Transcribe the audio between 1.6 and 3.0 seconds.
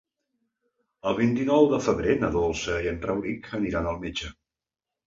de febrer na Dolça i